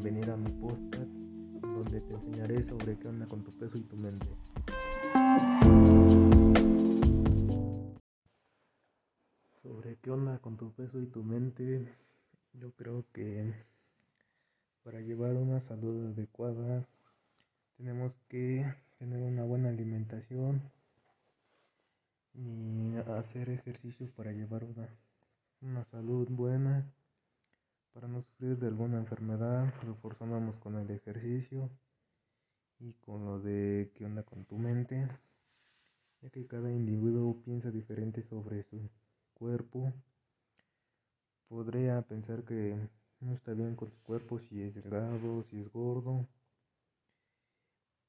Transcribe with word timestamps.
bienvenida 0.00 0.34
a 0.34 0.36
mi 0.36 0.52
podcast 0.52 1.10
donde 1.60 2.00
te 2.00 2.14
enseñaré 2.14 2.62
sobre 2.68 2.96
qué 2.96 3.08
onda 3.08 3.26
con 3.26 3.42
tu 3.42 3.52
peso 3.58 3.76
y 3.78 3.82
tu 3.82 3.96
mente. 3.96 4.28
Sobre 9.60 9.96
qué 9.96 10.10
onda 10.12 10.38
con 10.38 10.56
tu 10.56 10.72
peso 10.72 11.00
y 11.00 11.06
tu 11.06 11.24
mente, 11.24 11.92
yo 12.52 12.70
creo 12.76 13.06
que 13.12 13.52
para 14.84 15.00
llevar 15.00 15.34
una 15.34 15.60
salud 15.62 16.12
adecuada 16.12 16.86
tenemos 17.76 18.12
que 18.28 18.72
tener 19.00 19.20
una 19.20 19.42
buena 19.42 19.70
alimentación 19.70 20.62
y 22.34 22.94
hacer 22.98 23.50
ejercicio 23.50 24.08
para 24.14 24.30
llevar 24.30 24.62
una, 24.62 24.88
una 25.60 25.84
salud 25.86 26.28
buena 26.30 26.86
para 27.92 28.08
no 28.08 28.22
sufrir 28.22 28.58
de 28.58 28.66
alguna 28.68 28.98
enfermedad, 28.98 29.72
reforzamos 29.82 30.56
con 30.56 30.76
el 30.76 30.90
ejercicio 30.90 31.70
y 32.80 32.92
con 32.94 33.24
lo 33.24 33.40
de 33.40 33.90
qué 33.94 34.04
onda 34.04 34.22
con 34.22 34.44
tu 34.44 34.56
mente, 34.56 35.08
ya 36.22 36.30
que 36.30 36.46
cada 36.46 36.70
individuo 36.70 37.40
piensa 37.44 37.70
diferente 37.70 38.22
sobre 38.22 38.62
su 38.64 38.88
cuerpo. 39.34 39.92
Podría 41.48 42.02
pensar 42.02 42.44
que 42.44 42.76
no 43.20 43.32
está 43.34 43.52
bien 43.52 43.74
con 43.74 43.90
su 43.90 44.02
cuerpo 44.02 44.38
si 44.38 44.62
es 44.62 44.74
delgado, 44.74 45.42
si 45.44 45.60
es 45.60 45.72
gordo. 45.72 46.26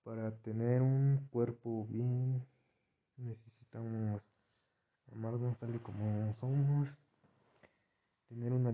Para 0.04 0.32
tener 0.38 0.82
un 0.82 1.28
cuerpo 1.32 1.86
bien 1.88 2.46
necesitamos 3.18 4.22
amarnos 5.12 5.58
tal 5.58 5.76
y 5.76 5.80
como 5.80 6.36
somos, 6.40 6.90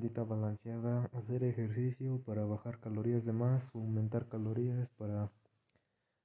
dieta 0.05 0.23
balanceada, 0.23 1.09
hacer 1.13 1.43
ejercicio 1.43 2.21
para 2.27 2.45
bajar 2.45 2.79
calorías 2.79 3.25
de 3.25 3.33
más, 3.33 3.63
aumentar 3.73 4.27
calorías 4.27 4.87
para 4.99 5.31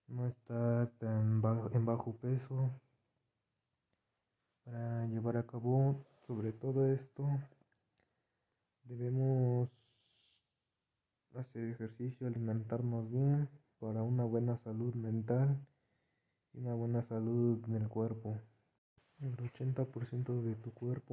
no 0.06 0.26
estar 0.26 0.90
tan 0.98 1.40
en 1.72 1.86
bajo 1.86 2.12
peso, 2.16 2.70
para 4.64 5.06
llevar 5.06 5.38
a 5.38 5.46
cabo 5.46 6.04
sobre 6.26 6.52
todo 6.52 6.92
esto 6.92 7.26
debemos 8.84 9.70
hacer 11.36 11.64
ejercicio, 11.64 12.26
alimentarnos 12.26 13.10
bien 13.10 13.48
para 13.78 14.02
una 14.02 14.24
buena 14.24 14.58
salud 14.58 14.92
mental 14.94 15.58
y 16.52 16.58
una 16.58 16.74
buena 16.74 17.02
salud 17.08 17.64
en 17.66 17.76
el 17.76 17.88
cuerpo. 17.88 18.36
El 19.22 19.34
80% 19.38 20.42
de 20.42 20.54
tu 20.56 20.70
cuerpo 20.74 21.08